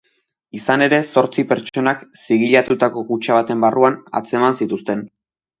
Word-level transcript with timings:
Izan 0.59 0.83
ere, 0.85 1.01
zortzi 1.13 1.45
pertsonak 1.51 2.01
zigilatutako 2.23 3.05
kutxa 3.11 3.39
baten 3.41 3.63
barruan 3.67 4.03
atzeman 4.23 4.61
zituzten. 4.65 5.07